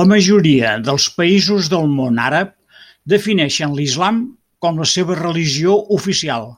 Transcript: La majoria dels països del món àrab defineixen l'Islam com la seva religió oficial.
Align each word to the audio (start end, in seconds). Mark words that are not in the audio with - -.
La 0.00 0.04
majoria 0.10 0.74
dels 0.88 1.06
països 1.16 1.70
del 1.72 1.90
món 1.94 2.20
àrab 2.26 2.52
defineixen 3.14 3.76
l'Islam 3.80 4.22
com 4.68 4.80
la 4.84 4.88
seva 4.94 5.18
religió 5.26 5.76
oficial. 6.00 6.48